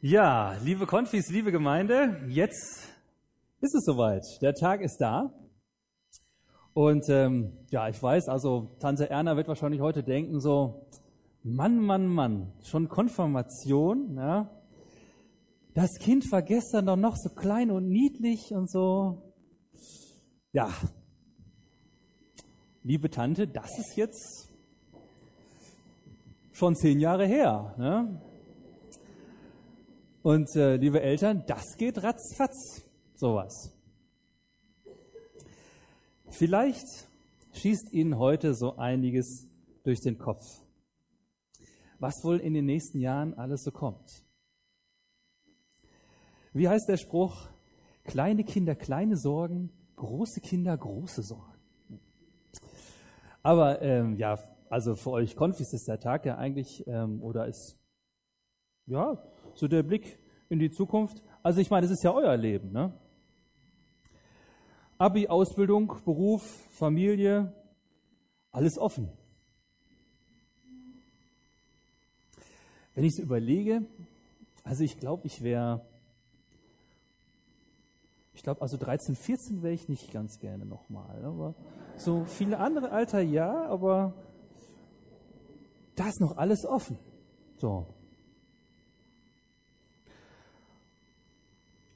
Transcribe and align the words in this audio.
Ja, 0.00 0.56
liebe 0.62 0.86
Konfis, 0.86 1.28
liebe 1.28 1.50
Gemeinde, 1.50 2.20
jetzt 2.28 2.88
ist 3.60 3.74
es 3.74 3.84
soweit. 3.84 4.22
Der 4.40 4.54
Tag 4.54 4.80
ist 4.80 4.98
da. 4.98 5.32
Und 6.72 7.08
ähm, 7.08 7.52
ja, 7.70 7.88
ich 7.88 8.00
weiß, 8.00 8.28
also 8.28 8.76
Tante 8.78 9.10
Erna 9.10 9.36
wird 9.36 9.48
wahrscheinlich 9.48 9.80
heute 9.80 10.04
denken 10.04 10.40
so, 10.40 10.86
Mann, 11.42 11.80
Mann, 11.80 12.06
Mann, 12.06 12.52
schon 12.62 12.88
Konfirmation, 12.88 14.14
ja. 14.16 14.48
Das 15.74 15.90
Kind 15.98 16.30
war 16.30 16.42
gestern 16.42 16.86
doch 16.86 16.94
noch 16.94 17.16
so 17.16 17.30
klein 17.30 17.72
und 17.72 17.88
niedlich 17.88 18.52
und 18.52 18.70
so. 18.70 19.34
Ja, 20.52 20.70
liebe 22.84 23.10
Tante, 23.10 23.48
das 23.48 23.76
ist 23.80 23.96
jetzt 23.96 24.48
schon 26.52 26.76
zehn 26.76 27.00
Jahre 27.00 27.26
her. 27.26 27.74
Ne? 27.76 28.27
Und 30.28 30.54
äh, 30.56 30.76
liebe 30.76 31.00
Eltern, 31.00 31.42
das 31.46 31.78
geht 31.78 32.02
ratzfatz, 32.02 32.82
sowas. 33.14 33.72
Vielleicht 36.28 36.84
schießt 37.54 37.94
Ihnen 37.94 38.18
heute 38.18 38.52
so 38.52 38.76
einiges 38.76 39.46
durch 39.84 40.00
den 40.00 40.18
Kopf. 40.18 40.42
Was 41.98 42.22
wohl 42.24 42.40
in 42.40 42.52
den 42.52 42.66
nächsten 42.66 43.00
Jahren 43.00 43.32
alles 43.38 43.62
so 43.62 43.70
kommt. 43.70 44.22
Wie 46.52 46.68
heißt 46.68 46.90
der 46.90 46.98
Spruch? 46.98 47.48
Kleine 48.04 48.44
Kinder, 48.44 48.74
kleine 48.74 49.16
Sorgen, 49.16 49.70
große 49.96 50.42
Kinder, 50.42 50.76
große 50.76 51.22
Sorgen. 51.22 51.58
Aber 53.42 53.80
ähm, 53.80 54.16
ja, 54.16 54.38
also 54.68 54.94
für 54.94 55.12
euch 55.12 55.34
Konfis 55.34 55.72
ist 55.72 55.88
der 55.88 56.00
Tag 56.00 56.26
ja 56.26 56.36
eigentlich, 56.36 56.86
ähm, 56.86 57.22
oder 57.22 57.46
ist, 57.46 57.78
ja, 58.84 59.16
so 59.58 59.66
der 59.66 59.82
Blick 59.82 60.18
in 60.48 60.58
die 60.58 60.70
Zukunft. 60.70 61.22
Also 61.42 61.60
ich 61.60 61.70
meine, 61.70 61.86
es 61.86 61.92
ist 61.92 62.02
ja 62.02 62.12
euer 62.12 62.36
Leben. 62.36 62.72
Ne? 62.72 62.92
Abi, 64.98 65.28
Ausbildung, 65.28 65.94
Beruf, 66.04 66.42
Familie, 66.70 67.52
alles 68.50 68.78
offen. 68.78 69.10
Wenn 72.94 73.04
ich 73.04 73.12
es 73.12 73.20
überlege, 73.20 73.82
also 74.64 74.82
ich 74.82 74.98
glaube, 74.98 75.26
ich 75.26 75.42
wäre, 75.42 75.86
ich 78.34 78.42
glaube, 78.42 78.60
also 78.60 78.76
13, 78.76 79.14
14 79.14 79.62
wäre 79.62 79.74
ich 79.74 79.88
nicht 79.88 80.12
ganz 80.12 80.40
gerne 80.40 80.66
nochmal. 80.66 81.24
Aber 81.24 81.54
so 81.96 82.24
viele 82.24 82.58
andere 82.58 82.90
Alter 82.90 83.20
ja, 83.20 83.66
aber 83.66 84.14
da 85.94 86.08
ist 86.08 86.20
noch 86.20 86.36
alles 86.36 86.64
offen. 86.64 86.98
So. 87.58 87.86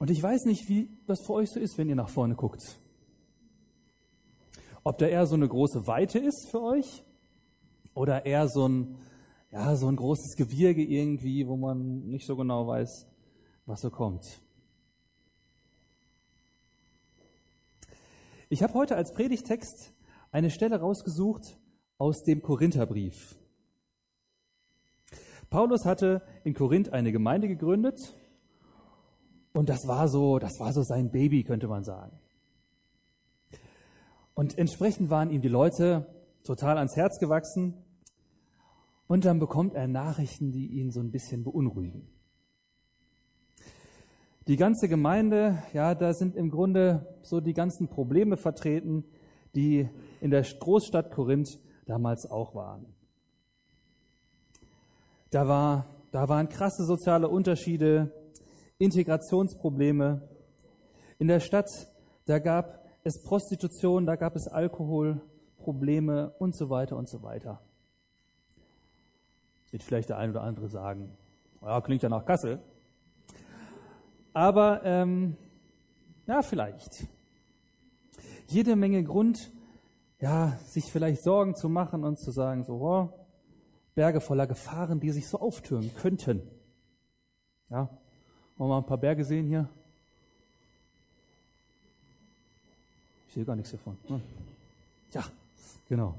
Und 0.03 0.11
ich 0.11 0.20
weiß 0.20 0.47
nicht, 0.47 0.69
wie 0.69 0.89
das 1.06 1.25
für 1.25 1.34
euch 1.34 1.48
so 1.50 1.61
ist, 1.61 1.78
wenn 1.78 1.89
ihr 1.89 1.95
nach 1.95 2.08
vorne 2.08 2.34
guckt. 2.34 2.77
Ob 4.83 4.98
da 4.98 5.06
eher 5.06 5.28
so 5.28 5.36
eine 5.36 5.47
große 5.47 5.86
Weite 5.86 6.19
ist 6.19 6.48
für 6.50 6.61
euch 6.61 7.05
oder 7.95 8.27
eher 8.27 8.48
so 8.48 8.67
ein, 8.67 8.98
ja, 9.53 9.77
so 9.77 9.86
ein 9.86 9.95
großes 9.95 10.34
Gebirge 10.34 10.83
irgendwie, 10.83 11.47
wo 11.47 11.56
man 11.56 12.08
nicht 12.08 12.27
so 12.27 12.34
genau 12.34 12.67
weiß, 12.67 13.06
was 13.67 13.80
so 13.80 13.91
kommt. 13.91 14.25
Ich 18.48 18.64
habe 18.64 18.75
heute 18.75 18.97
als 18.97 19.14
Predigtext 19.14 19.92
eine 20.33 20.50
Stelle 20.50 20.80
rausgesucht 20.80 21.56
aus 21.98 22.25
dem 22.25 22.42
Korintherbrief. 22.42 23.36
Paulus 25.48 25.84
hatte 25.84 26.23
in 26.42 26.55
Korinth 26.55 26.89
eine 26.89 27.12
Gemeinde 27.12 27.47
gegründet 27.47 28.17
und 29.53 29.69
das 29.69 29.86
war 29.86 30.08
so, 30.08 30.39
das 30.39 30.58
war 30.58 30.72
so 30.72 30.83
sein 30.83 31.11
Baby, 31.11 31.45
könnte 31.45 31.69
man 31.69 31.84
sagen. 31.84 32.19
Und 34.34 34.56
entsprechend 34.58 35.11
waren 35.11 35.31
ihm 35.31 35.42
die 35.42 35.48
Leute 35.48 36.07
total 36.45 36.79
ans 36.79 36.96
Herz 36.96 37.18
gewachsen. 37.18 37.74
Und 39.07 39.24
dann 39.24 39.39
bekommt 39.39 39.74
er 39.74 39.89
Nachrichten, 39.89 40.52
die 40.52 40.68
ihn 40.68 40.90
so 40.90 41.01
ein 41.01 41.11
bisschen 41.11 41.45
beunruhigen. 41.45 42.08
Die 44.48 44.57
ganze 44.57 44.89
Gemeinde, 44.89 45.63
ja, 45.73 45.95
da 45.95 46.14
sind 46.14 46.34
im 46.34 46.51
Grunde 46.51 47.07
so 47.23 47.40
die 47.40 47.52
ganzen 47.52 47.89
Probleme 47.89 48.36
vertreten, 48.36 49.05
die 49.55 49.89
in 50.20 50.30
der 50.30 50.42
Großstadt 50.42 51.13
Korinth 51.13 51.61
damals 51.86 52.29
auch 52.30 52.55
waren. 52.55 52.86
Da, 55.30 55.46
war, 55.46 55.86
da 56.11 56.29
waren 56.29 56.48
krasse 56.48 56.84
soziale 56.84 57.29
Unterschiede, 57.29 58.13
Integrationsprobleme. 58.83 60.29
In 61.19 61.29
der 61.29 61.41
Stadt, 61.41 61.70
da 62.27 62.39
gab 62.39 62.83
es 63.05 63.23
Prostitution, 63.23 64.07
da 64.07 64.17
gab 64.17 64.35
es 64.35 64.48
Alkoholprobleme 64.48 66.35
und 66.39 66.57
so 66.57 66.69
weiter 66.69 66.97
und 66.97 67.09
so 67.09 67.23
weiter. 67.23 67.61
Wird 69.70 69.83
vielleicht 69.83 70.09
der 70.09 70.19
ein 70.19 70.31
oder 70.31 70.43
andere 70.43 70.69
sagen, 70.69 71.17
ja, 71.63 71.81
klingt 71.81 72.03
ja 72.03 72.09
nach 72.09 72.25
Kassel. 72.25 72.61
Aber 74.33 74.85
ähm, 74.85 75.37
ja, 76.27 76.43
vielleicht. 76.43 77.07
Jede 78.49 78.77
Menge 78.77 79.03
Grund, 79.05 79.51
ja, 80.20 80.59
sich 80.67 80.91
vielleicht 80.91 81.23
Sorgen 81.23 81.55
zu 81.55 81.69
machen 81.69 82.05
und 82.05 82.19
zu 82.19 82.33
sagen, 82.33 82.64
so, 82.64 82.75
oh, 82.75 83.09
Berge 83.95 84.20
voller 84.20 84.47
Gefahren, 84.47 85.01
die 85.01 85.11
sich 85.11 85.29
so 85.29 85.39
auftürmen 85.39 85.95
könnten. 85.95 86.43
Ja, 87.70 87.89
wollen 88.62 88.70
wir 88.70 88.74
mal 88.77 88.83
ein 88.83 88.86
paar 88.86 88.98
Berge 88.98 89.24
sehen 89.24 89.48
hier? 89.48 89.68
Ich 93.27 93.34
sehe 93.34 93.45
gar 93.45 93.56
nichts 93.56 93.73
davon. 93.73 93.96
Ne? 94.08 94.20
Ja, 95.12 95.24
genau. 95.89 96.14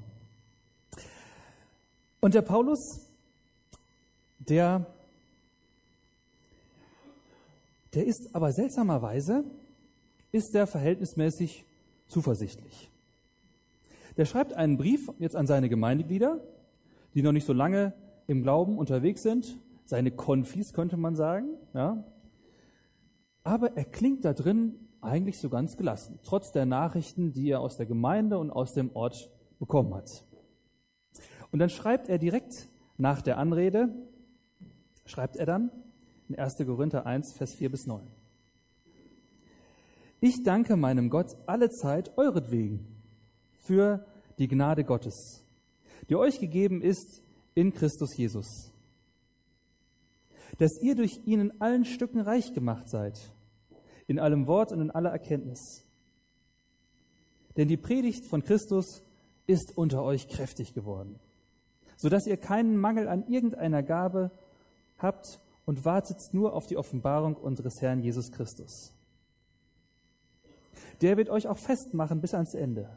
Und 2.20 2.34
der 2.34 2.42
Paulus, 2.42 3.08
der, 4.40 4.86
der 7.94 8.06
ist 8.08 8.30
aber 8.34 8.52
seltsamerweise, 8.52 9.46
ist 10.34 10.54
der 10.54 10.68
verhältnismäßig 10.68 11.64
zuversichtlich. 12.08 12.90
Der 14.18 14.26
schreibt 14.26 14.52
einen 14.52 14.76
Brief 14.76 15.08
jetzt 15.18 15.38
an 15.38 15.48
seine 15.48 15.70
Gemeindeglieder, 15.70 16.42
die 17.14 17.22
noch 17.22 17.32
nicht 17.32 17.48
so 17.48 17.54
lange 17.54 17.94
im 18.28 18.44
Glauben 18.44 18.78
unterwegs 18.78 19.22
sind, 19.22 19.58
seine 19.86 20.12
Konfis 20.12 20.74
könnte 20.74 20.98
man 20.98 21.16
sagen, 21.16 21.48
ja, 21.74 22.04
aber 23.44 23.76
er 23.76 23.86
klingt 23.86 24.26
da 24.26 24.34
drin 24.34 24.76
eigentlich 25.02 25.40
so 25.40 25.50
ganz 25.50 25.76
gelassen, 25.76 26.20
trotz 26.24 26.52
der 26.52 26.66
Nachrichten, 26.66 27.34
die 27.34 27.50
er 27.50 27.60
aus 27.60 27.76
der 27.76 27.86
Gemeinde 27.86 28.38
und 28.38 28.52
aus 28.52 28.74
dem 28.74 28.96
Ort 28.96 29.30
bekommen 29.60 29.94
hat. 29.94 30.10
Und 31.52 31.60
dann 31.60 31.70
schreibt 31.70 32.10
er 32.10 32.18
direkt 32.18 32.68
nach 32.98 33.22
der 33.22 33.38
Anrede, 33.38 33.90
schreibt 35.06 35.36
er 35.36 35.46
dann 35.46 35.72
in 36.30 36.36
1. 36.36 36.58
Korinther 36.66 37.06
1, 37.06 37.34
Vers 37.34 37.54
4 37.56 37.70
bis 37.70 37.86
9. 37.86 38.08
Ich 40.22 40.42
danke 40.44 40.78
meinem 40.78 41.10
Gott 41.10 41.36
alle 41.48 41.70
Zeit 41.70 42.18
euretwegen 42.18 42.88
für 43.58 44.06
die 44.40 44.48
Gnade 44.48 44.86
Gottes, 44.86 45.44
die 46.10 46.16
euch 46.16 46.40
gegeben 46.40 46.82
ist 46.82 47.22
in 47.56 47.74
Christus 47.74 48.16
Jesus 48.16 48.73
dass 50.58 50.82
ihr 50.82 50.96
durch 50.96 51.22
ihn 51.26 51.40
in 51.40 51.62
allen 51.62 51.86
Stücken 51.86 52.20
reich 52.20 52.54
gemacht 52.54 52.90
seid, 52.90 53.20
in 54.08 54.20
allem 54.20 54.48
Wort 54.48 54.72
und 54.72 54.82
in 54.82 54.92
aller 54.92 55.10
Erkenntnis. 55.10 55.84
Denn 57.58 57.68
die 57.68 57.78
Predigt 57.78 58.26
von 58.26 58.44
Christus 58.44 59.02
ist 59.48 59.78
unter 59.78 60.04
euch 60.04 60.28
kräftig 60.28 60.74
geworden, 60.74 61.20
so 61.98 62.10
dass 62.10 62.28
ihr 62.28 62.38
keinen 62.38 62.78
Mangel 62.78 63.08
an 63.08 63.28
irgendeiner 63.28 63.84
Gabe 63.84 64.32
habt 64.98 65.40
und 65.66 65.86
wartet 65.86 66.18
nur 66.32 66.54
auf 66.54 66.66
die 66.68 66.78
Offenbarung 66.78 67.36
unseres 67.36 67.82
Herrn 67.82 68.02
Jesus 68.02 68.32
Christus. 68.32 68.94
Der 71.02 71.18
wird 71.18 71.30
euch 71.30 71.48
auch 71.48 71.58
festmachen 71.58 72.22
bis 72.22 72.34
ans 72.34 72.54
Ende, 72.54 72.90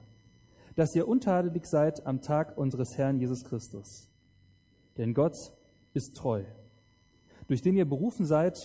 dass 0.74 0.94
ihr 0.94 1.08
untadelig 1.08 1.66
seid 1.66 2.06
am 2.06 2.20
Tag 2.20 2.56
unseres 2.56 2.96
Herrn 2.96 3.18
Jesus 3.18 3.44
Christus. 3.44 4.08
Denn 4.96 5.14
Gott 5.14 5.34
ist 5.94 6.16
treu 6.16 6.44
durch 7.48 7.62
den 7.62 7.76
ihr 7.76 7.84
berufen 7.84 8.26
seid 8.26 8.56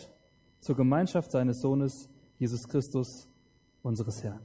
zur 0.60 0.76
Gemeinschaft 0.76 1.32
seines 1.32 1.60
Sohnes 1.60 2.10
Jesus 2.40 2.68
Christus, 2.68 3.28
unseres 3.84 4.24
Herrn. 4.24 4.40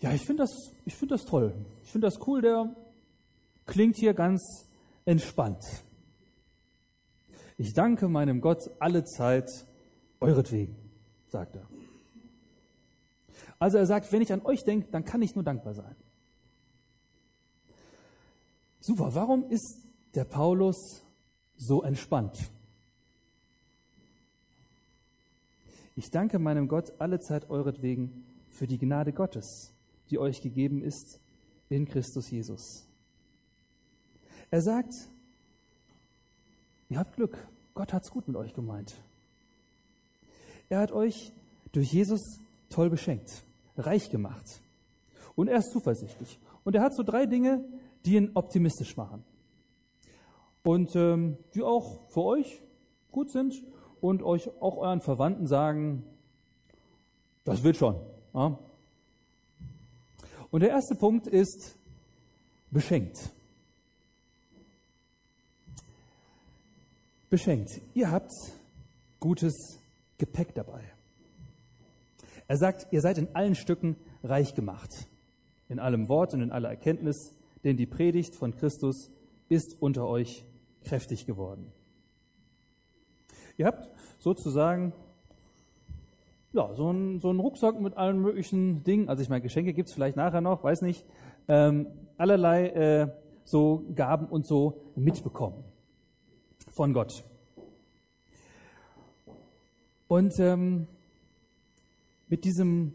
Ja, 0.00 0.12
ich 0.12 0.22
finde 0.22 0.42
das, 0.42 0.50
ich 0.84 0.96
finde 0.96 1.14
das 1.14 1.24
toll. 1.24 1.54
Ich 1.84 1.92
finde 1.92 2.08
das 2.08 2.26
cool. 2.26 2.42
Der 2.42 2.74
klingt 3.66 3.96
hier 3.96 4.14
ganz 4.14 4.66
entspannt. 5.04 5.62
Ich 7.56 7.72
danke 7.72 8.08
meinem 8.08 8.40
Gott 8.40 8.58
alle 8.80 9.04
Zeit 9.04 9.48
euretwegen, 10.20 10.74
sagt 11.28 11.54
er. 11.54 11.66
Also 13.60 13.78
er 13.78 13.86
sagt, 13.86 14.10
wenn 14.10 14.22
ich 14.22 14.32
an 14.32 14.44
euch 14.44 14.64
denke, 14.64 14.88
dann 14.90 15.04
kann 15.04 15.22
ich 15.22 15.36
nur 15.36 15.44
dankbar 15.44 15.74
sein. 15.74 15.94
Super, 18.80 19.14
warum 19.14 19.48
ist 19.48 19.78
der 20.14 20.24
Paulus 20.24 21.02
so 21.56 21.82
entspannt. 21.82 22.36
Ich 25.96 26.10
danke 26.10 26.38
meinem 26.38 26.68
Gott 26.68 26.92
alle 26.98 27.20
Zeit 27.20 27.50
euretwegen 27.50 28.24
für 28.50 28.66
die 28.66 28.78
Gnade 28.78 29.12
Gottes, 29.12 29.70
die 30.10 30.18
euch 30.18 30.40
gegeben 30.40 30.82
ist 30.82 31.20
in 31.68 31.86
Christus 31.86 32.30
Jesus. 32.30 32.84
Er 34.50 34.62
sagt, 34.62 34.92
ihr 36.88 36.98
habt 36.98 37.16
Glück, 37.16 37.36
Gott 37.74 37.92
hat's 37.92 38.10
gut 38.10 38.28
mit 38.28 38.36
euch 38.36 38.54
gemeint. 38.54 38.94
Er 40.68 40.80
hat 40.80 40.92
euch 40.92 41.32
durch 41.72 41.92
Jesus 41.92 42.38
toll 42.68 42.90
beschenkt, 42.90 43.42
reich 43.76 44.10
gemacht. 44.10 44.60
Und 45.34 45.48
er 45.48 45.58
ist 45.58 45.72
zuversichtlich. 45.72 46.38
Und 46.64 46.74
er 46.74 46.82
hat 46.82 46.94
so 46.94 47.02
drei 47.02 47.26
Dinge, 47.26 47.64
die 48.04 48.16
ihn 48.16 48.30
optimistisch 48.34 48.96
machen. 48.96 49.24
Und 50.62 50.94
ähm, 50.94 51.36
die 51.54 51.62
auch 51.62 51.98
für 52.10 52.22
euch 52.22 52.60
gut 53.10 53.30
sind 53.30 53.54
und 54.00 54.22
euch 54.22 54.48
auch 54.60 54.76
euren 54.76 55.00
Verwandten 55.00 55.46
sagen, 55.46 56.04
das 57.44 57.62
wird 57.62 57.76
schon. 57.76 57.96
Ja? 58.34 58.58
Und 60.50 60.60
der 60.60 60.70
erste 60.70 60.94
Punkt 60.94 61.26
ist 61.26 61.74
beschenkt. 62.70 63.30
Beschenkt. 67.30 67.80
Ihr 67.94 68.10
habt 68.10 68.30
gutes 69.18 69.78
Gepäck 70.18 70.54
dabei. 70.54 70.82
Er 72.48 72.58
sagt, 72.58 72.92
ihr 72.92 73.00
seid 73.00 73.18
in 73.18 73.34
allen 73.34 73.54
Stücken 73.54 73.96
reich 74.22 74.54
gemacht, 74.54 74.90
in 75.68 75.78
allem 75.78 76.08
Wort 76.08 76.34
und 76.34 76.42
in 76.42 76.52
aller 76.52 76.68
Erkenntnis, 76.68 77.32
denn 77.64 77.76
die 77.76 77.86
Predigt 77.86 78.34
von 78.34 78.54
Christus 78.54 79.08
ist 79.48 79.76
unter 79.80 80.06
euch 80.06 80.44
kräftig 80.84 81.26
geworden. 81.26 81.72
Ihr 83.56 83.66
habt 83.66 83.90
sozusagen 84.18 84.92
ja, 86.52 86.74
so 86.74 86.88
einen, 86.88 87.20
so 87.20 87.30
einen 87.30 87.40
Rucksack 87.40 87.80
mit 87.80 87.96
allen 87.96 88.20
möglichen 88.20 88.84
Dingen. 88.84 89.08
Also 89.08 89.22
ich 89.22 89.28
meine, 89.28 89.42
Geschenke 89.42 89.72
gibt 89.72 89.88
es 89.88 89.94
vielleicht 89.94 90.16
nachher 90.16 90.40
noch, 90.40 90.62
weiß 90.62 90.82
nicht. 90.82 91.04
Ähm, 91.48 91.86
allerlei 92.18 92.68
äh, 92.68 93.08
so 93.44 93.84
Gaben 93.94 94.26
und 94.26 94.46
so 94.46 94.82
mitbekommen 94.94 95.64
von 96.70 96.92
Gott. 96.92 97.24
Und 100.08 100.38
ähm, 100.38 100.86
mit 102.28 102.44
diesem 102.44 102.94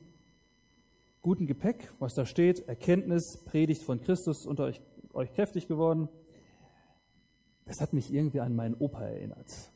guten 1.21 1.47
Gepäck, 1.47 1.91
was 1.99 2.13
da 2.13 2.25
steht, 2.25 2.67
Erkenntnis, 2.67 3.43
Predigt 3.45 3.83
von 3.83 4.01
Christus 4.01 4.45
unter 4.45 4.65
euch, 4.65 4.81
euch 5.13 5.33
kräftig 5.33 5.67
geworden, 5.67 6.09
das 7.67 7.81
hat 7.81 7.93
mich 7.93 8.13
irgendwie 8.13 8.39
an 8.39 8.55
meinen 8.55 8.75
Opa 8.75 9.01
erinnert. 9.01 9.69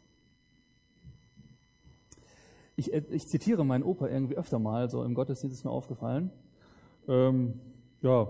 Ich, 2.75 2.93
äh, 2.93 3.03
ich 3.11 3.27
zitiere 3.27 3.65
meinen 3.65 3.83
Opa 3.83 4.07
irgendwie 4.07 4.37
öfter 4.37 4.59
mal, 4.59 4.89
so 4.89 5.03
im 5.03 5.13
Gottesdienst 5.13 5.57
ist 5.57 5.65
mir 5.65 5.71
aufgefallen. 5.71 6.31
Ähm, 7.07 7.59
ja, 8.01 8.27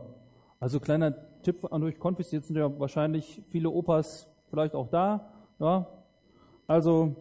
also 0.59 0.79
kleiner 0.79 1.15
Tipp 1.43 1.71
an 1.71 1.83
euch 1.83 1.99
Konfis, 1.99 2.31
jetzt 2.31 2.47
sind 2.47 2.57
ja 2.57 2.79
wahrscheinlich 2.79 3.41
viele 3.47 3.69
Opas 3.69 4.27
vielleicht 4.49 4.75
auch 4.75 4.89
da. 4.89 5.31
Ja, 5.59 5.87
also 6.67 7.15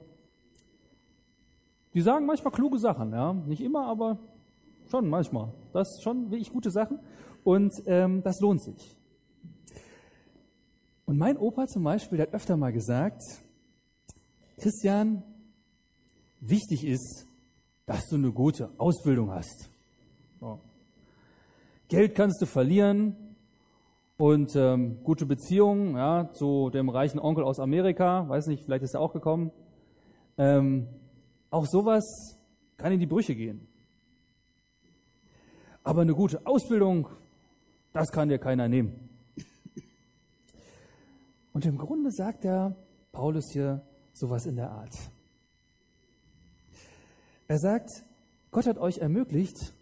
die 1.95 2.01
sagen 2.01 2.27
manchmal 2.27 2.53
kluge 2.53 2.79
Sachen, 2.79 3.13
ja, 3.13 3.33
nicht 3.33 3.61
immer, 3.61 3.87
aber 3.87 4.19
schon 4.91 5.09
manchmal. 5.09 5.49
Das 5.73 6.03
schon 6.03 6.31
wirklich 6.31 6.53
gute 6.53 6.71
Sachen 6.71 6.99
und 7.45 7.73
ähm, 7.87 8.23
das 8.23 8.41
lohnt 8.41 8.63
sich. 8.63 8.97
Und 11.11 11.19
mein 11.19 11.37
Opa 11.37 11.67
zum 11.67 11.83
Beispiel 11.83 12.21
hat 12.21 12.33
öfter 12.35 12.57
mal 12.57 12.73
gesagt, 12.73 13.21
Christian, 14.59 15.25
Wichtig 16.39 16.87
ist, 16.87 17.27
dass 17.85 18.07
du 18.07 18.15
eine 18.15 18.31
gute 18.31 18.71
Ausbildung 18.79 19.33
hast. 19.33 19.69
Ja. 20.41 20.57
Geld 21.89 22.15
kannst 22.15 22.41
du 22.41 22.47
verlieren 22.47 23.17
und 24.19 24.55
ähm, 24.55 25.03
gute 25.03 25.27
Beziehungen 25.27 25.97
ja, 25.97 26.31
zu 26.33 26.71
dem 26.71 26.89
reichen 26.89 27.19
Onkel 27.19 27.43
aus 27.43 27.59
Amerika, 27.59 28.29
weiß 28.29 28.47
nicht, 28.47 28.63
vielleicht 28.63 28.85
ist 28.85 28.95
er 28.95 29.01
auch 29.01 29.13
gekommen. 29.13 29.51
Ähm, 30.39 30.87
auch 31.51 31.67
sowas 31.67 32.05
kann 32.77 32.93
in 32.93 33.01
die 33.01 33.07
Brüche 33.07 33.35
gehen. 33.35 33.67
Aber 35.83 36.03
eine 36.03 36.15
gute 36.15 36.47
Ausbildung, 36.47 37.09
das 37.93 38.13
kann 38.13 38.29
dir 38.29 38.39
keiner 38.39 38.69
nehmen. 38.69 39.10
Und 41.53 41.67
im 41.67 41.79
Grunde 41.79 42.11
sagt 42.11 42.45
er 42.45 42.77
Paulus 43.13 43.51
hier 43.53 43.83
sowas 44.13 44.47
in 44.47 44.57
der 44.57 44.71
Art. 44.71 44.95
Er 47.49 47.59
sagt, 47.59 47.91
Gott 48.51 48.67
hat 48.67 48.79
euch 48.79 48.99
ermöglicht, 48.99 49.73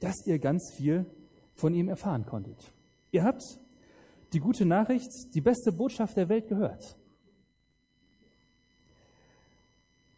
dass 0.00 0.26
ihr 0.26 0.38
ganz 0.38 0.72
viel 0.76 1.06
von 1.54 1.74
ihm 1.74 1.88
erfahren 1.88 2.24
konntet. 2.24 2.72
Ihr 3.12 3.24
habt 3.24 3.42
die 4.32 4.40
gute 4.40 4.64
Nachricht, 4.64 5.10
die 5.34 5.40
beste 5.40 5.72
Botschaft 5.72 6.16
der 6.16 6.28
Welt 6.28 6.48
gehört. 6.48 6.96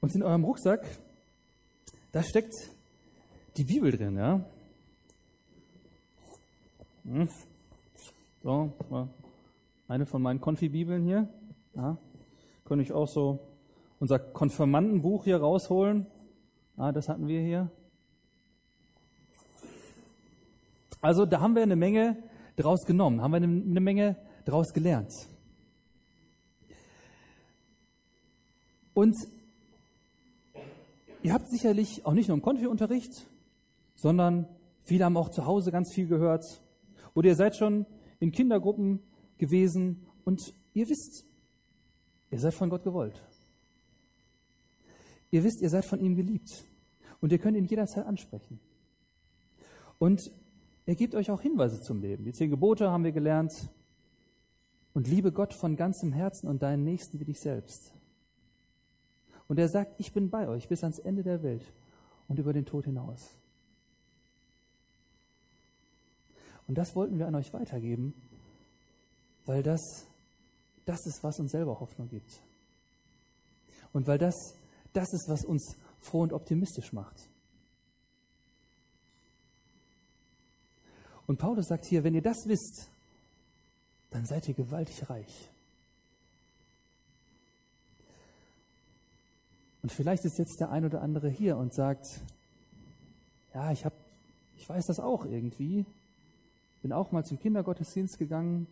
Und 0.01 0.15
in 0.15 0.23
eurem 0.23 0.45
Rucksack, 0.45 0.85
da 2.13 2.23
steckt 2.23 2.55
die 3.57 3.65
Bibel 3.65 3.91
drin, 3.91 4.17
ja. 4.17 4.45
Hm. 7.05 7.29
So, 8.43 8.73
eine 9.89 10.07
von 10.07 10.23
meinen 10.23 10.41
Konfi-Bibeln 10.41 11.05
hier. 11.05 11.29
Ja. 11.75 11.97
Könnte 12.65 12.83
ich 12.83 12.93
auch 12.93 13.09
so 13.09 13.39
unser 14.01 14.19
Konfirmandenbuch 14.19 15.25
hier 15.25 15.39
rausholen. 15.39 16.07
Ah, 16.77 16.93
das 16.93 17.09
hatten 17.09 17.29
wir 17.29 17.41
hier. 17.41 17.71
Also 21.01 21.25
da 21.25 21.41
haben 21.41 21.55
wir 21.55 21.63
eine 21.63 21.77
Menge 21.77 22.17
draus 22.57 22.85
genommen, 22.85 23.21
haben 23.23 23.31
wir 23.31 23.37
eine, 23.37 23.47
eine 23.47 23.81
Menge 23.81 24.17
draus 24.45 24.73
gelernt. 24.73 25.13
Und 28.93 29.15
ihr 31.23 31.33
habt 31.33 31.49
sicherlich 31.49 32.05
auch 32.05 32.15
nicht 32.15 32.29
nur 32.29 32.37
im 32.37 32.43
Konfi-Unterricht, 32.43 33.27
sondern 33.95 34.49
viele 34.83 35.05
haben 35.05 35.17
auch 35.17 35.29
zu 35.29 35.47
Hause 35.47 35.71
ganz 35.71 35.93
viel 35.95 36.09
gehört. 36.09 36.45
Oder 37.15 37.29
ihr 37.29 37.37
seid 37.37 37.57
schon 37.57 37.87
in 38.19 38.33
Kindergruppen 38.33 39.01
gewesen 39.39 40.07
und 40.25 40.53
ihr 40.75 40.89
wisst, 40.89 41.25
ihr 42.31 42.41
seid 42.41 42.55
von 42.55 42.71
Gott 42.71 42.85
gewollt. 42.85 43.23
Ihr 45.31 45.45
wisst, 45.45 45.61
ihr 45.61 45.71
seid 45.71 45.85
von 45.85 46.01
ihm 46.01 46.17
geliebt. 46.17 46.65
Und 47.21 47.33
ihr 47.33 47.39
könnt 47.39 47.57
ihn 47.57 47.67
jederzeit 47.67 48.07
ansprechen. 48.07 48.61
Und 49.99 50.31
er 50.85 50.95
gibt 50.95 51.15
euch 51.15 51.31
auch 51.31 51.41
Hinweise 51.41 51.81
zum 51.81 52.01
Leben. 52.01 52.25
Die 52.25 52.33
zehn 52.33 52.51
Gebote 52.51 52.91
haben 52.91 53.05
wir 53.05 53.13
gelernt. 53.13 53.53
Und 54.95 55.09
liebe 55.09 55.33
Gott 55.33 55.55
von 55.55 55.77
ganzem 55.77 56.13
Herzen 56.13 56.49
und 56.49 56.63
deinen 56.63 56.85
Nächsten 56.85 57.19
wie 57.21 57.25
dich 57.25 57.41
selbst. 57.41 57.93
Und 59.49 59.59
er 59.59 59.69
sagt, 59.69 59.95
ich 59.99 60.13
bin 60.13 60.31
bei 60.31 60.49
euch 60.49 60.69
bis 60.69 60.83
ans 60.83 60.99
Ende 60.99 61.23
der 61.23 61.43
Welt 61.43 61.63
und 62.29 62.39
über 62.39 62.53
den 62.53 62.67
Tod 62.67 62.85
hinaus. 62.85 63.31
Und 66.67 66.77
das 66.77 66.97
wollten 66.97 67.19
wir 67.19 67.27
an 67.27 67.35
euch 67.35 67.53
weitergeben, 67.53 68.15
weil 69.47 69.63
das, 69.63 69.81
das 70.85 71.07
ist, 71.07 71.23
was 71.23 71.39
uns 71.39 71.53
selber 71.53 71.81
Hoffnung 71.81 72.09
gibt. 72.09 72.41
Und 73.93 74.07
weil 74.07 74.19
das 74.19 74.35
das 74.97 75.13
ist, 75.13 75.29
was 75.29 75.45
uns 75.45 75.77
froh 76.01 76.23
und 76.23 76.33
optimistisch 76.33 76.93
macht. 76.93 77.29
Und 81.27 81.39
Paulus 81.39 81.67
sagt 81.67 81.85
hier, 81.87 82.03
wenn 82.03 82.15
ihr 82.15 82.23
das 82.23 82.47
wisst, 82.47 82.89
dann 84.11 84.25
seid 84.25 84.49
ihr 84.49 84.55
gewaltig 84.55 85.11
reich. 85.11 85.51
Und 89.83 89.93
vielleicht 89.93 90.25
ist 90.25 90.39
jetzt 90.39 90.59
der 90.61 90.71
ein 90.71 90.85
oder 90.85 91.03
andere 91.03 91.29
hier 91.29 91.57
und 91.57 91.75
sagt, 91.75 92.07
ja, 93.53 93.71
ich 93.73 93.85
habe, 93.85 93.95
ich 94.57 94.69
weiß 94.69 94.87
das 94.87 94.99
auch 94.99 95.27
irgendwie, 95.27 95.85
bin 96.83 96.93
auch 96.93 97.13
mal 97.13 97.25
zum 97.25 97.39
Kindergottesdienst 97.39 98.19
gegangen 98.19 98.67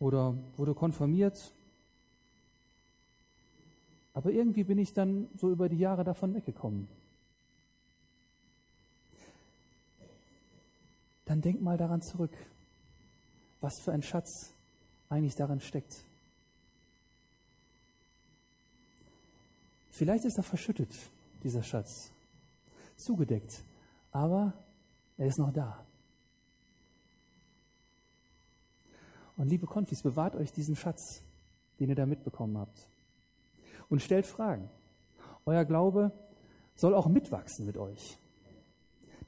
oder 0.00 0.34
wurde 0.56 0.74
konfirmiert 0.74 1.52
aber 4.12 4.30
irgendwie 4.30 4.64
bin 4.64 4.78
ich 4.78 4.92
dann 4.92 5.28
so 5.38 5.50
über 5.50 5.68
die 5.68 5.78
Jahre 5.78 6.04
davon 6.04 6.34
weggekommen. 6.34 6.88
Dann 11.26 11.40
denk 11.40 11.62
mal 11.62 11.76
daran 11.76 12.02
zurück, 12.02 12.32
was 13.60 13.80
für 13.80 13.92
ein 13.92 14.02
Schatz 14.02 14.50
eigentlich 15.08 15.36
darin 15.36 15.60
steckt. 15.60 16.02
Vielleicht 19.92 20.24
ist 20.24 20.38
er 20.38 20.42
verschüttet, 20.42 20.90
dieser 21.44 21.62
Schatz, 21.62 22.10
zugedeckt, 22.96 23.62
aber 24.12 24.52
er 25.18 25.26
ist 25.28 25.38
noch 25.38 25.52
da. 25.52 25.84
Und 29.40 29.48
liebe 29.48 29.66
Konfis, 29.66 30.02
bewahrt 30.02 30.36
euch 30.36 30.52
diesen 30.52 30.76
Schatz 30.76 31.22
den 31.80 31.88
ihr 31.88 31.94
da 31.96 32.06
mitbekommen 32.06 32.58
habt. 32.58 32.86
Und 33.88 34.02
stellt 34.02 34.26
Fragen. 34.26 34.68
Euer 35.46 35.64
Glaube 35.64 36.12
soll 36.76 36.94
auch 36.94 37.08
mitwachsen 37.08 37.66
mit 37.66 37.76
euch. 37.76 38.18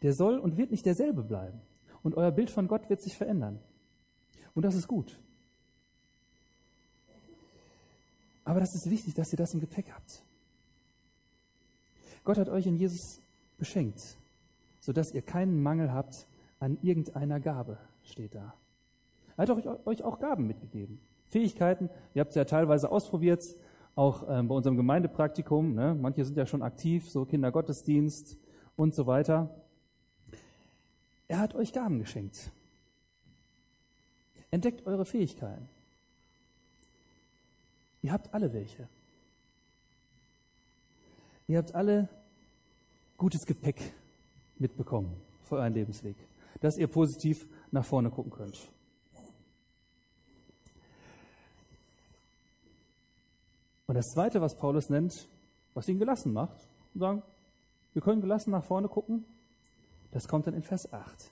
Der 0.03 0.13
soll 0.13 0.39
und 0.39 0.59
wird 0.59 0.71
nicht 0.71 0.85
derselbe 0.85 1.23
bleiben. 1.23 1.61
Und 2.03 2.15
euer 2.15 2.31
Bild 2.31 2.51
von 2.51 2.69
Gott 2.69 2.89
wird 2.91 3.01
sich 3.01 3.17
verändern. 3.17 3.59
Und 4.55 4.65
das 4.65 4.75
ist 4.75 4.87
gut. 4.87 5.19
Aber 8.45 8.61
das 8.61 8.75
ist 8.75 8.91
wichtig, 8.91 9.15
dass 9.15 9.33
ihr 9.33 9.39
das 9.39 9.55
im 9.55 9.61
Gepäck 9.61 9.91
habt. 9.93 10.23
Gott 12.25 12.39
hat 12.39 12.49
euch 12.49 12.67
in 12.67 12.77
Jesus 12.77 13.19
beschenkt, 13.57 14.01
sodass 14.81 15.13
ihr 15.13 15.23
keinen 15.23 15.63
Mangel 15.63 15.93
habt 15.93 16.27
an 16.61 16.77
irgendeiner 16.83 17.41
Gabe, 17.41 17.79
steht 18.05 18.35
da. 18.35 18.55
Er 19.37 19.47
hat 19.47 19.87
euch 19.87 20.03
auch 20.03 20.19
Gaben 20.19 20.47
mitgegeben. 20.47 21.01
Fähigkeiten, 21.27 21.89
ihr 22.15 22.21
habt 22.21 22.31
es 22.31 22.37
ja 22.37 22.45
teilweise 22.45 22.91
ausprobiert, 22.91 23.43
auch 23.95 24.25
ähm, 24.29 24.49
bei 24.49 24.55
unserem 24.55 24.77
Gemeindepraktikum. 24.77 25.75
Ne? 25.75 25.95
Manche 25.95 26.25
sind 26.25 26.37
ja 26.37 26.47
schon 26.47 26.63
aktiv, 26.63 27.09
so 27.09 27.25
Kindergottesdienst 27.25 28.37
und 28.77 28.95
so 28.95 29.07
weiter. 29.07 29.49
Er 31.29 31.39
hat 31.39 31.55
euch 31.55 31.73
Gaben 31.73 31.99
geschenkt. 31.99 32.51
Entdeckt 34.51 34.87
eure 34.87 35.07
Fähigkeiten. 35.07 35.69
Ihr 38.03 38.13
habt 38.13 38.35
alle 38.35 38.53
welche. 38.53 38.89
Ihr 41.49 41.59
habt 41.59 41.75
alle 41.75 42.09
gutes 43.17 43.47
Gepäck 43.47 43.93
mitbekommen 44.59 45.15
für 45.45 45.57
euren 45.57 45.73
Lebensweg, 45.73 46.17
dass 46.61 46.77
ihr 46.77 46.87
positiv 46.87 47.47
nach 47.71 47.85
vorne 47.85 48.11
gucken 48.11 48.33
könnt. 48.33 48.59
Und 53.93 53.97
das 53.97 54.09
Zweite, 54.15 54.41
was 54.41 54.57
Paulus 54.57 54.89
nennt, 54.89 55.29
was 55.75 55.87
ihn 55.87 55.99
gelassen 55.99 56.33
macht, 56.33 56.57
sagen, 56.95 57.23
wir 57.93 58.01
können 58.01 58.23
gelassen 58.23 58.51
nach 58.51 58.65
vorne 58.65 58.89
gucken, 58.89 59.27
das 60.13 60.27
kommt 60.29 60.47
dann 60.47 60.55
in 60.55 60.63
Vers 60.63 60.91
8. 60.95 61.31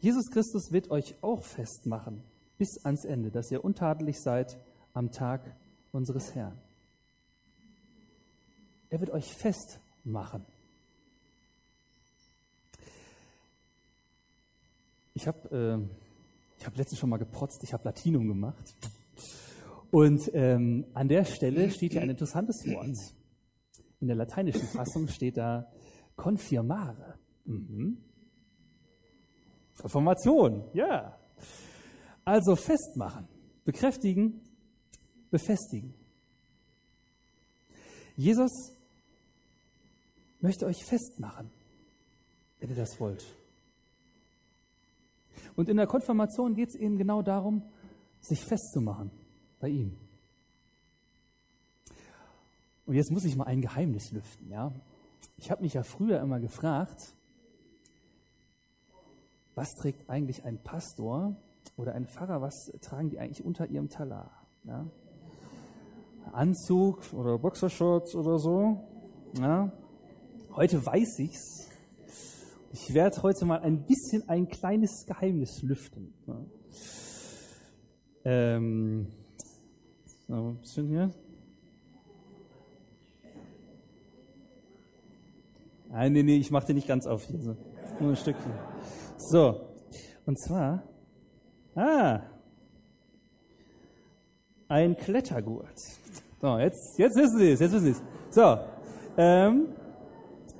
Jesus 0.00 0.28
Christus 0.32 0.72
wird 0.72 0.90
euch 0.90 1.14
auch 1.20 1.44
festmachen 1.44 2.24
bis 2.58 2.84
ans 2.84 3.04
Ende, 3.04 3.30
dass 3.30 3.48
ihr 3.52 3.64
untadelig 3.64 4.20
seid 4.20 4.58
am 4.92 5.12
Tag 5.12 5.54
unseres 5.92 6.34
Herrn. 6.34 6.58
Er 8.90 8.98
wird 8.98 9.10
euch 9.10 9.36
festmachen. 9.36 10.44
Ich 15.14 15.28
habe 15.28 15.86
äh, 16.60 16.64
hab 16.64 16.76
letztens 16.76 16.98
schon 16.98 17.10
mal 17.10 17.18
geprotzt, 17.18 17.62
ich 17.62 17.72
habe 17.72 17.84
Latinum 17.84 18.26
gemacht. 18.26 18.74
Und 19.94 20.28
ähm, 20.34 20.86
an 20.92 21.06
der 21.06 21.24
Stelle 21.24 21.70
steht 21.70 21.94
ja 21.94 22.02
ein 22.02 22.10
interessantes 22.10 22.66
Wort. 22.66 22.98
In 24.00 24.08
der 24.08 24.16
lateinischen 24.16 24.66
Fassung 24.66 25.06
steht 25.06 25.36
da 25.36 25.70
confirmare. 26.16 27.16
Mhm. 27.44 27.98
Reformation, 29.78 30.64
ja. 30.72 31.16
Also 32.24 32.56
festmachen, 32.56 33.28
bekräftigen, 33.64 34.40
befestigen. 35.30 35.94
Jesus 38.16 38.50
möchte 40.40 40.66
euch 40.66 40.84
festmachen, 40.84 41.52
wenn 42.58 42.70
ihr 42.70 42.76
das 42.76 42.98
wollt. 42.98 43.24
Und 45.54 45.68
in 45.68 45.76
der 45.76 45.86
Konfirmation 45.86 46.56
geht 46.56 46.70
es 46.70 46.74
eben 46.74 46.98
genau 46.98 47.22
darum, 47.22 47.62
sich 48.22 48.44
festzumachen 48.44 49.12
bei 49.64 49.70
ihm. 49.70 49.96
Und 52.84 52.96
jetzt 52.96 53.10
muss 53.10 53.24
ich 53.24 53.34
mal 53.34 53.44
ein 53.44 53.62
Geheimnis 53.62 54.12
lüften, 54.12 54.50
ja. 54.50 54.70
Ich 55.38 55.50
habe 55.50 55.62
mich 55.62 55.72
ja 55.72 55.82
früher 55.82 56.20
immer 56.20 56.38
gefragt, 56.38 57.14
was 59.54 59.74
trägt 59.76 60.10
eigentlich 60.10 60.44
ein 60.44 60.58
Pastor 60.58 61.34
oder 61.78 61.94
ein 61.94 62.06
Pfarrer, 62.06 62.42
was 62.42 62.72
tragen 62.82 63.08
die 63.08 63.18
eigentlich 63.18 63.42
unter 63.42 63.66
ihrem 63.66 63.88
Talar? 63.88 64.46
Ja? 64.64 64.86
Anzug 66.32 67.14
oder 67.14 67.38
Boxershorts 67.38 68.14
oder 68.16 68.38
so. 68.38 68.84
Ja? 69.38 69.72
Heute 70.52 70.84
weiß 70.84 71.20
ich's. 71.20 71.70
Ich 72.70 72.92
werde 72.92 73.22
heute 73.22 73.46
mal 73.46 73.60
ein 73.60 73.86
bisschen 73.86 74.28
ein 74.28 74.46
kleines 74.46 75.06
Geheimnis 75.06 75.62
lüften. 75.62 76.12
Ja? 76.26 76.36
Ähm, 78.26 79.08
so, 80.28 80.34
ein 80.34 80.56
bisschen 80.56 80.88
hier. 80.88 81.10
Nein, 85.90 86.12
nee, 86.12 86.22
nee, 86.22 86.36
ich 86.38 86.50
mache 86.50 86.66
den 86.66 86.76
nicht 86.76 86.88
ganz 86.88 87.06
auf 87.06 87.24
hier. 87.24 87.40
So. 87.40 87.56
Nur 88.00 88.10
ein 88.10 88.16
Stückchen. 88.16 88.52
So, 89.16 89.60
und 90.26 90.38
zwar, 90.40 90.82
ah, 91.76 92.20
ein 94.68 94.96
Klettergurt. 94.96 95.78
So, 96.40 96.58
jetzt, 96.58 96.98
jetzt 96.98 97.16
wissen 97.16 97.38
Sie 97.38 97.50
es, 97.50 97.60
jetzt 97.60 97.72
wissen 97.72 97.84
Sie 97.84 97.90
es. 97.92 98.02
So, 98.30 98.58
ähm, 99.16 99.68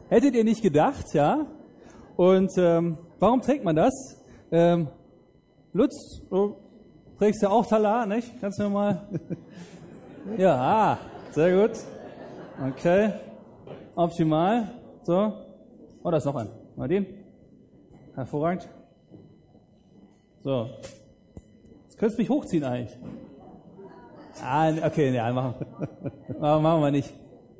hättet 0.09 0.35
ihr 0.35 0.45
nicht 0.45 0.63
gedacht, 0.63 1.13
ja? 1.15 1.47
Und 2.17 2.53
ähm, 2.57 2.99
warum 3.19 3.41
trägt 3.41 3.65
man 3.65 3.75
das? 3.75 3.93
Ähm, 4.53 4.89
Lutz, 5.73 6.21
du 6.31 6.57
trägst 7.25 7.41
ja 7.41 7.49
auch 7.49 7.65
Talar, 7.65 8.05
nicht? 8.05 8.39
Kannst 8.39 8.59
du 8.59 8.65
mir 8.65 8.69
mal? 8.69 9.09
ja, 10.37 10.57
ah, 10.57 10.99
sehr 11.31 11.59
gut. 11.59 11.79
Okay, 12.71 13.13
optimal. 13.97 14.69
So, 15.05 15.33
oh, 16.03 16.11
da 16.11 16.19
ist 16.19 16.27
noch 16.27 16.37
ein. 16.37 16.51
Mal 16.77 16.87
den. 16.87 17.07
Hervorragend. 18.15 18.69
So. 20.43 20.69
Jetzt 21.85 21.97
könntest 21.97 22.19
du 22.19 22.23
mich 22.23 22.29
hochziehen 22.29 22.63
eigentlich. 22.63 22.95
Ah, 24.43 24.71
okay, 24.85 25.11
ne, 25.11 25.33
machen, 25.33 25.55
machen 26.39 26.83
wir 26.83 26.91
nicht. 26.91 27.11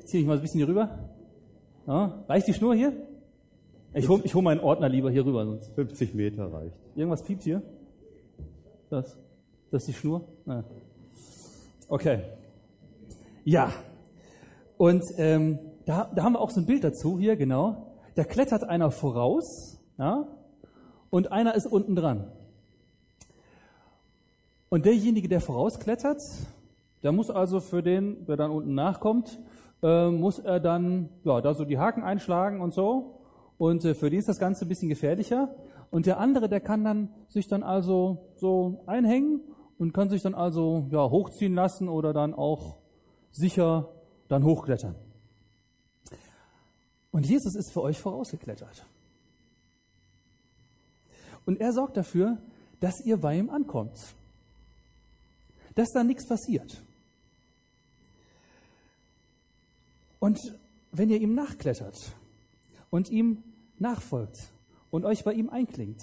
Ich 0.01 0.07
ziehe 0.07 0.23
mich 0.23 0.29
mal 0.29 0.37
ein 0.37 0.43
bisschen 0.43 0.59
hier 0.59 0.69
rüber. 0.69 0.91
Ja, 1.87 2.23
reicht 2.29 2.49
die 2.49 2.53
Schnur 2.53 2.75
hier? 2.75 2.93
Ich 3.95 4.09
hole 4.11 4.23
ich 4.25 4.35
hol 4.35 4.43
meinen 4.43 4.61
Ordner 4.61 4.91
lieber 4.91 5.11
hier 5.11 5.25
rüber. 5.25 5.47
Sonst. 5.47 5.73
50 5.75 6.13
Meter 6.13 6.53
reicht. 6.53 6.77
Irgendwas 6.97 7.23
piept 7.23 7.45
hier? 7.45 7.63
Das, 8.91 9.17
das 9.75 9.83
ist 9.83 9.89
die 9.89 9.93
Schnur? 9.95 10.23
Ja. 10.47 10.63
Okay. 11.89 12.21
Ja. 13.45 13.73
Und 14.77 15.03
ähm, 15.19 15.59
da, 15.85 16.13
da 16.15 16.23
haben 16.23 16.35
wir 16.35 16.41
auch 16.41 16.51
so 16.51 16.61
ein 16.61 16.67
Bild 16.67 16.85
dazu 16.85 17.19
hier, 17.19 17.35
genau. 17.37 17.97
Da 18.15 18.23
klettert 18.23 18.63
einer 18.63 18.93
voraus, 18.93 19.81
ja, 19.99 20.29
und 21.11 21.33
einer 21.33 21.57
ist 21.57 21.67
unten 21.67 21.97
dran. 21.97 22.31
Und 24.69 24.87
derjenige, 24.87 25.29
der 25.29 25.41
vorausklettert, 25.41 26.21
der 27.03 27.11
muss 27.11 27.29
also 27.29 27.59
für 27.59 27.83
den, 27.83 28.27
der 28.27 28.37
dann 28.37 28.53
unten 28.53 28.75
nachkommt, 28.75 29.41
äh, 29.83 30.09
muss 30.09 30.39
er 30.39 30.61
dann 30.61 31.09
ja, 31.25 31.41
da 31.41 31.53
so 31.55 31.65
die 31.65 31.79
Haken 31.79 32.05
einschlagen 32.05 32.61
und 32.61 32.73
so. 32.73 33.21
Und 33.59 33.85
äh, 33.85 33.95
für 33.95 34.09
den 34.09 34.21
ist 34.21 34.29
das 34.29 34.39
Ganze 34.39 34.65
ein 34.65 34.69
bisschen 34.69 34.89
gefährlicher. 34.89 35.53
Und 35.91 36.07
der 36.07 36.19
andere, 36.19 36.49
der 36.49 36.61
kann 36.61 36.85
dann 36.85 37.09
sich 37.29 37.49
dann 37.49 37.65
also 37.65 38.35
so 38.37 38.85
einhängen 38.87 39.41
und 39.79 39.93
kann 39.93 40.09
sich 40.09 40.23
dann 40.23 40.35
also 40.35 40.87
ja, 40.91 41.09
hochziehen 41.09 41.55
lassen 41.55 41.89
oder 41.89 42.13
dann 42.13 42.35
auch 42.35 42.77
sicher 43.33 43.89
dann 44.29 44.45
hochklettern. 44.45 44.95
Und 47.11 47.27
Jesus 47.27 47.55
ist 47.55 47.73
für 47.73 47.83
euch 47.83 47.99
vorausgeklettert. 47.99 48.85
Und 51.47 51.61
er 51.61 51.73
sorgt 51.73 51.97
dafür, 51.97 52.39
dass 52.81 53.05
ihr 53.05 53.19
bei 53.19 53.39
ihm 53.39 53.51
ankommt. 53.51 53.97
Dass 55.75 55.91
da 55.93 56.03
nichts 56.03 56.27
passiert. 56.27 56.83
Und 60.21 60.39
wenn 60.91 61.11
ihr 61.11 61.21
ihm 61.21 61.35
nachklettert 61.35 61.97
und 62.91 63.11
ihm 63.11 63.43
nachfolgt 63.79 64.49
und 64.91 65.05
euch 65.05 65.23
bei 65.25 65.35
ihm 65.35 65.51
einklingt, 65.51 66.03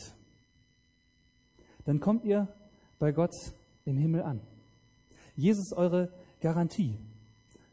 dann 1.86 2.00
kommt 2.00 2.24
ihr 2.26 2.48
bei 3.00 3.12
Gott 3.12 3.34
im 3.92 3.98
Himmel 3.98 4.24
an. 4.24 4.42
Jesus 5.36 5.68
ist 5.68 5.74
eure 5.74 6.12
Garantie, 6.40 6.98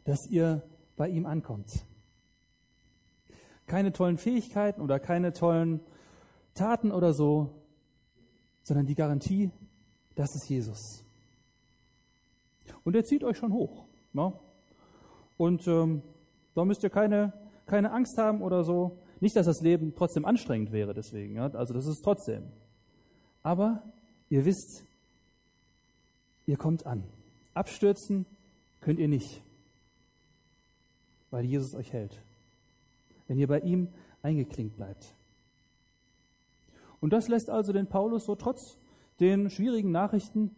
dass 0.05 0.27
ihr 0.29 0.61
bei 0.95 1.09
ihm 1.09 1.25
ankommt. 1.25 1.69
Keine 3.65 3.91
tollen 3.91 4.17
Fähigkeiten 4.17 4.81
oder 4.81 4.99
keine 4.99 5.33
tollen 5.33 5.79
Taten 6.53 6.91
oder 6.91 7.13
so, 7.13 7.49
sondern 8.63 8.85
die 8.85 8.95
Garantie, 8.95 9.51
das 10.15 10.29
ist 10.35 10.49
Jesus. 10.49 11.03
Und 12.83 12.95
er 12.95 13.05
zieht 13.05 13.23
euch 13.23 13.37
schon 13.37 13.53
hoch. 13.53 13.85
Ne? 14.13 14.33
Und 15.37 15.67
ähm, 15.67 16.01
da 16.55 16.65
müsst 16.65 16.83
ihr 16.83 16.89
keine, 16.89 17.33
keine 17.65 17.91
Angst 17.91 18.17
haben 18.17 18.41
oder 18.41 18.63
so. 18.63 18.97
Nicht, 19.21 19.35
dass 19.35 19.45
das 19.45 19.61
Leben 19.61 19.93
trotzdem 19.95 20.25
anstrengend 20.25 20.71
wäre 20.71 20.93
deswegen. 20.93 21.35
Ja? 21.35 21.49
Also 21.51 21.73
das 21.73 21.85
ist 21.85 22.01
trotzdem. 22.03 22.43
Aber 23.43 23.83
ihr 24.29 24.45
wisst, 24.45 24.83
ihr 26.49 26.57
kommt 26.57 26.85
an. 26.87 27.03
abstürzen 27.53 28.25
könnt 28.81 28.99
ihr 28.99 29.07
nicht, 29.07 29.41
weil 31.29 31.45
Jesus 31.45 31.75
euch 31.75 31.93
hält. 31.93 32.19
Wenn 33.27 33.37
ihr 33.37 33.47
bei 33.47 33.59
ihm 33.59 33.89
eingeklinkt 34.23 34.75
bleibt. 34.75 35.13
Und 37.01 37.13
das 37.13 37.27
lässt 37.27 37.49
also 37.49 37.71
den 37.71 37.87
Paulus 37.87 38.25
so 38.25 38.35
trotz 38.35 38.77
den 39.19 39.49
schwierigen 39.49 39.91
Nachrichten 39.91 40.55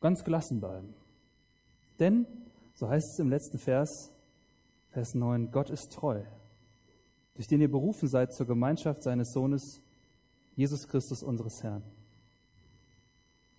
ganz 0.00 0.24
gelassen 0.24 0.60
bleiben. 0.60 0.92
Denn, 2.00 2.26
so 2.74 2.88
heißt 2.88 3.12
es 3.12 3.18
im 3.20 3.30
letzten 3.30 3.58
Vers, 3.58 4.10
Vers 4.90 5.14
9, 5.14 5.52
Gott 5.52 5.70
ist 5.70 5.92
treu, 5.92 6.20
durch 7.34 7.46
den 7.46 7.60
ihr 7.60 7.70
berufen 7.70 8.08
seid 8.08 8.34
zur 8.34 8.46
Gemeinschaft 8.46 9.02
seines 9.02 9.32
Sohnes, 9.32 9.80
Jesus 10.56 10.88
Christus 10.88 11.22
unseres 11.22 11.62
Herrn. 11.62 11.82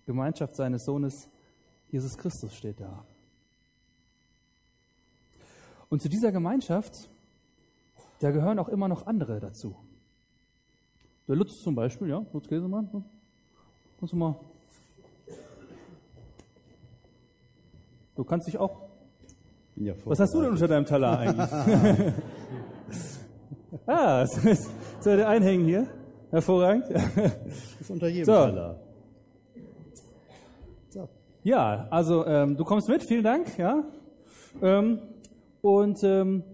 Gemeinschaft 0.04 0.56
seines 0.56 0.84
Sohnes, 0.84 1.28
Jesus 1.90 2.16
Christus 2.16 2.54
steht 2.54 2.80
da. 2.80 3.04
Und 5.88 6.02
zu 6.02 6.08
dieser 6.08 6.32
Gemeinschaft, 6.32 6.92
da 8.20 8.30
gehören 8.30 8.58
auch 8.58 8.68
immer 8.68 8.88
noch 8.88 9.06
andere 9.06 9.40
dazu. 9.40 9.74
Der 11.26 11.36
Lutz 11.36 11.62
zum 11.62 11.74
Beispiel, 11.74 12.08
ja, 12.08 12.24
Lutz 12.32 12.48
Käsemann. 12.48 13.04
Kannst 13.98 14.12
du 14.12 14.16
mal. 14.16 14.34
Du 18.16 18.24
kannst 18.24 18.48
dich 18.48 18.58
auch. 18.58 18.88
Ja 19.76 19.94
Was 20.04 20.18
hast 20.18 20.34
du 20.34 20.40
denn 20.40 20.50
unter 20.50 20.66
deinem 20.66 20.86
Talar 20.86 21.20
eigentlich? 21.20 21.52
ah, 23.86 24.26
soll 25.00 25.16
der 25.16 25.28
einhängen 25.28 25.66
hier? 25.66 25.86
Hervorragend. 26.30 26.90
Das 26.90 27.80
ist 27.80 27.90
unter 27.90 28.08
jedem 28.08 28.24
so. 28.24 28.32
Talar. 28.32 28.87
Ja, 31.48 31.88
also 31.88 32.26
ähm, 32.26 32.58
du 32.58 32.64
kommst 32.64 32.90
mit, 32.90 33.02
vielen 33.02 33.24
Dank. 33.24 33.56
Ja. 33.56 33.82
Ähm, 34.60 34.98
und 35.62 35.98
ähm, 36.04 36.44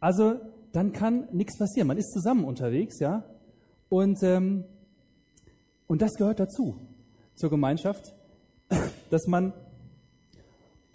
also 0.00 0.40
dann 0.72 0.92
kann 0.94 1.28
nichts 1.32 1.58
passieren. 1.58 1.88
Man 1.88 1.98
ist 1.98 2.10
zusammen 2.14 2.46
unterwegs, 2.46 2.98
ja. 2.98 3.24
Und, 3.90 4.22
ähm, 4.22 4.64
und 5.86 6.00
das 6.00 6.14
gehört 6.14 6.40
dazu, 6.40 6.80
zur 7.34 7.50
Gemeinschaft, 7.50 8.14
dass 9.10 9.26
man, 9.26 9.52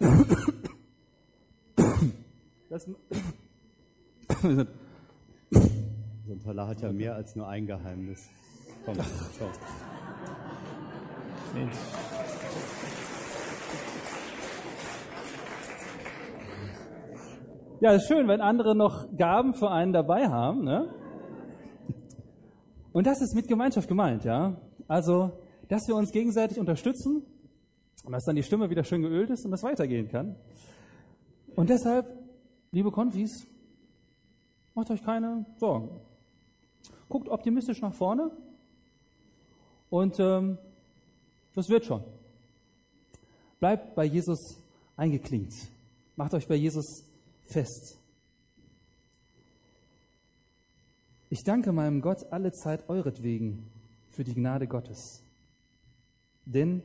dass 2.68 2.88
man 2.88 2.96
so 6.26 6.32
ein 6.32 6.40
Talar 6.42 6.66
hat 6.66 6.80
ja 6.80 6.92
mehr 6.92 7.14
als 7.14 7.36
nur 7.36 7.46
ein 7.46 7.68
Geheimnis. 7.68 8.18
Komm, 8.84 8.96
komm. 8.96 9.50
Mensch. 11.54 11.76
Ja, 17.80 17.92
ist 17.92 18.08
schön, 18.08 18.26
wenn 18.26 18.40
andere 18.40 18.74
noch 18.74 19.06
Gaben 19.16 19.54
für 19.54 19.70
einen 19.70 19.92
dabei 19.92 20.26
haben. 20.26 20.64
Ne? 20.64 20.92
Und 22.92 23.06
das 23.06 23.20
ist 23.20 23.36
mit 23.36 23.46
Gemeinschaft 23.46 23.86
gemeint, 23.86 24.24
ja. 24.24 24.56
Also, 24.88 25.30
dass 25.68 25.86
wir 25.86 25.94
uns 25.94 26.10
gegenseitig 26.10 26.58
unterstützen 26.58 27.22
und 28.04 28.12
dass 28.12 28.24
dann 28.24 28.34
die 28.34 28.42
Stimme 28.42 28.68
wieder 28.68 28.82
schön 28.82 29.02
geölt 29.02 29.30
ist 29.30 29.44
und 29.44 29.52
das 29.52 29.62
weitergehen 29.62 30.08
kann. 30.08 30.34
Und 31.54 31.70
deshalb, 31.70 32.06
liebe 32.72 32.90
Konfis, 32.90 33.46
macht 34.74 34.90
euch 34.90 35.02
keine 35.04 35.46
Sorgen. 35.58 36.00
Guckt 37.08 37.28
optimistisch 37.28 37.80
nach 37.80 37.94
vorne 37.94 38.32
und 39.88 40.18
ähm, 40.18 40.58
das 41.54 41.68
wird 41.68 41.84
schon. 41.84 42.02
Bleibt 43.60 43.94
bei 43.94 44.04
Jesus 44.04 44.58
eingeklinkt. 44.96 45.54
Macht 46.16 46.34
euch 46.34 46.48
bei 46.48 46.56
Jesus 46.56 47.07
fest. 47.48 47.98
Ich 51.30 51.42
danke 51.44 51.72
meinem 51.72 52.00
Gott 52.00 52.32
alle 52.32 52.52
Zeit 52.52 52.88
euretwegen 52.88 53.66
für 54.12 54.24
die 54.24 54.34
Gnade 54.34 54.66
Gottes. 54.66 55.22
Denn 56.46 56.82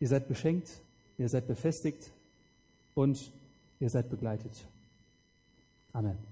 ihr 0.00 0.08
seid 0.08 0.28
beschenkt, 0.28 0.68
ihr 1.18 1.28
seid 1.28 1.46
befestigt 1.46 2.10
und 2.94 3.32
ihr 3.80 3.90
seid 3.90 4.08
begleitet. 4.08 4.52
Amen. 5.92 6.31